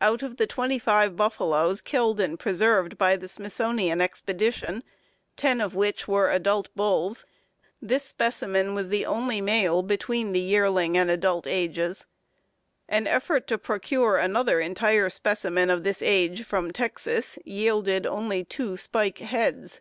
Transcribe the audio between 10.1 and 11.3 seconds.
the yearling and the